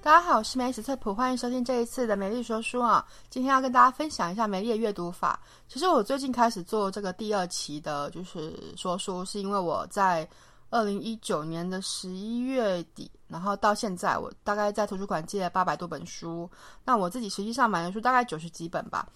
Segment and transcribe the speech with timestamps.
[0.00, 3.04] 大家好，我是美史特普，欢迎收听这一次的美丽说书啊。
[3.28, 5.38] 今天要跟大家分享一下美丽的阅读法。
[5.66, 10.26] 其实我最近开始做这个第二期的，就是说书，是因为我在
[10.70, 16.48] 二零一九年的十一月底，然后到现在，我大概在图书馆借了八百多本书。
[16.84, 19.06] 那我自己实际上买的书大概九十几本吧。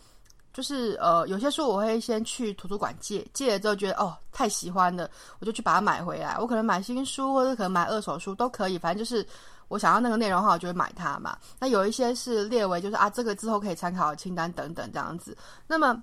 [0.53, 5.09] 就是呃，有些书我会先去图书馆借，借了之后觉得哦太喜欢了，
[5.39, 6.37] 我就去把它买回来。
[6.39, 9.25] 我可能买新书，或者可能买二手书都可以，反正就是。
[9.73, 11.35] 我想要那个内容的话，我就会买它嘛。
[11.59, 15.35] 那有一些是列为就是啊，这个之后可以参考的清单等等这样子。
[15.67, 16.03] 那么，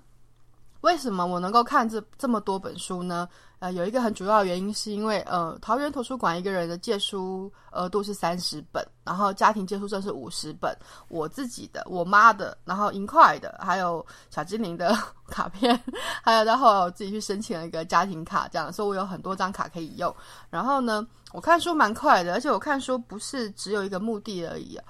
[0.80, 3.28] 为什么我能够看这这么多本书呢？
[3.58, 10.74] 呃，有一个很主要的原因，是因为呃，桃园图书馆一个人的借书额度是三十本，然后家庭借书证是五十本，
[11.08, 14.96] 我自己的、我妈的，然后银块的，还有小精灵的
[15.28, 15.78] 卡片，
[16.22, 20.14] 还有到后来我自己去申请了一个家庭卡，这样，所以我有很多张卡可以用。
[20.48, 24.80] 然后呢，我看书蛮快的，而且我看书不是只有一个目的而已。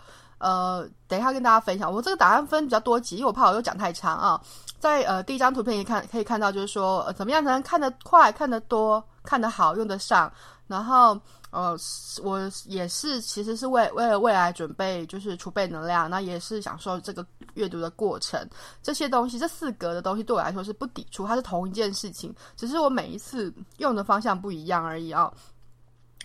[0.40, 4.40] 呃，等一下跟大家分享，我这个答案分比较多集，因为我怕我又讲太长啊。
[4.78, 10.32] 在呃第一张图片一看可以看到，就是说、呃、怎么样才能看得快、看得多、看得好、用得上。
[10.66, 11.76] 然后呃，
[12.22, 18.48] 我也是其实是为为了未来准备，就是储备能量，那也是享受这个阅读的过程。
[18.82, 25.30] 这些东西，这四格的东西对我来说是不抵触，它是同一件事情，只是我每一次用的方向不一样而已啊。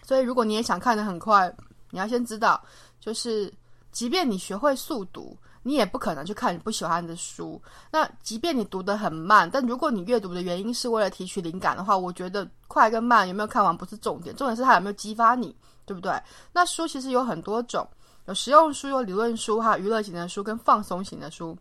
[0.01, 1.53] 所以如果你也想看得很快，
[1.89, 2.63] 你要先知道
[3.01, 3.53] 就是。
[3.95, 7.61] 即便你学会速读，你也不可能去看你不喜欢的书。
[7.89, 16.11] 那即便你读得很慢，但如果你阅读的原因是为了提取灵感的话，我觉得快跟慢有没有看完不是重点，重点是它有没有激发你，对不对？
[16.51, 17.87] 那书其实有很多种，
[18.25, 21.57] 有实用书、有理论书、还有娱乐型的书跟放松型的书。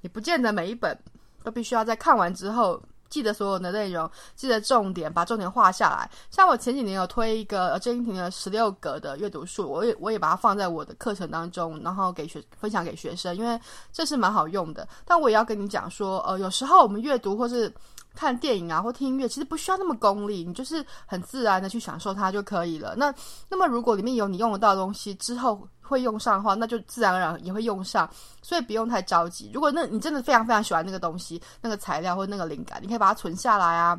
[0.00, 0.98] 你不见得每一本
[1.44, 2.82] 都必须要在看完之后。
[3.08, 6.10] 记得所有的内容，记得重点，把重点画下来。
[6.30, 13.58] 像我前几年有推一个郑英婷的十六格的阅读术，我也我也把它放在我的课程当中，然后给学分享给学生，因为
[13.92, 14.86] 这是蛮好用的。
[15.04, 17.72] 但我也要跟你讲说，呃，有时候我们阅读或是
[18.14, 22.94] 看电影啊，或听音乐，其实不需要那么功利，你就是很自然的去享受它就可以了。
[22.96, 23.14] 那
[23.48, 28.08] 那么如果里面有你用得到的东西之后，会用上的话，那就自然而然也会用上，
[28.42, 29.50] 所以不用太着急。
[29.52, 33.98] 如果那你真的非常非常喜欢那个东西、那个材料或那个灵感，你可以把它存下来啊，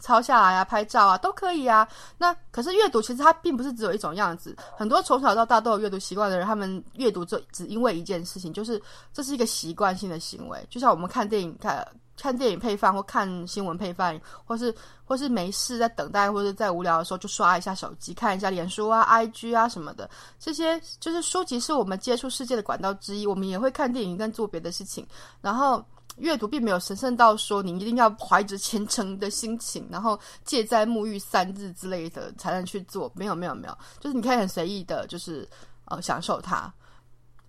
[0.00, 1.86] 抄下来啊，拍照啊，都可以啊。
[2.18, 8.80] 那可是阅读其实它并不是只有一种样子，很多从小到大都有阅读习惯的人，他们阅读就只因为一件事情，就是
[9.12, 11.86] 这是一个习惯性的行为，就像我们看电影看。
[12.22, 14.74] 看电影配饭，或看新闻配饭，或是
[15.06, 20.10] 或是没事在等待，或者在无聊的时候就刷一下手机，看一下脸书啊、IG 啊什么的。
[20.38, 23.26] 这些就是书籍，是我们接触世界的管道之一。
[23.26, 25.06] 我们也会看电影跟做别的事情。
[25.40, 25.82] 然后
[26.20, 33.10] 阅读并没有神圣到说你一定要怀着虔诚的心情，然后借斋沐浴三日之类的才能去做。
[33.14, 35.48] 没有没有没有，就是你可以很随意的，就是
[35.86, 36.72] 呃享受它。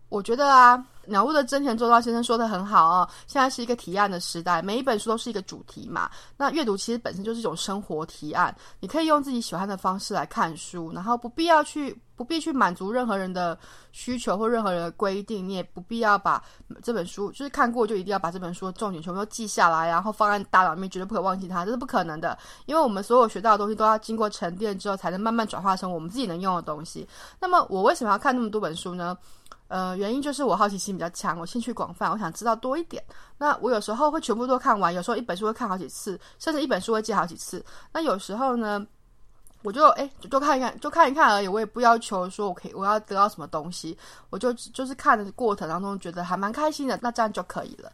[0.10, 3.08] 我觉得啊，鸟屋的真田周造先生说的很好哦。
[3.28, 6.10] 现在是一个提案的时代，每一本书都是一个主题嘛。
[6.38, 13.58] 那阅读其实本身就是一种生活提案，你可以用自己喜欢的方式来看书，然后不必要去不必去满足任何人的
[13.92, 16.42] 需求或任何人的规定，你也不必要把
[16.82, 22.38] 这本书就是看过就一定要把这本书的重点全部都记下来，然后放在大脑里面，绝对不可忘记它，这是不可能的。
[22.66, 27.08] 因为我们所有学到的东西都要经过沉淀之后，才能慢慢转化成我们自己能用的东西。
[27.40, 29.18] 那么我为什么要看那么多本书呢？
[29.72, 33.02] 呃，原因就是我好奇心比较强，我兴趣广泛，我想知道多一点。
[33.38, 37.64] 那我有时候会全部都看完，有时候一本书会看好几次，甚至一本书会借好几次。
[37.94, 38.86] 那有时候呢，
[39.64, 41.48] 我就哎，就看一看，就看一看而已。
[41.48, 43.98] 我也不要求说我可以，我要得到什么东西，
[44.30, 47.90] 我就就是看的过程当中觉得还蛮开心的，那这样就可以了。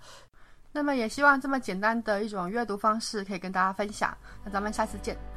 [0.72, 4.18] 那么也希望这么简单的一种阅读方式可以跟大家分享。
[4.44, 5.37] 那咱们下次见。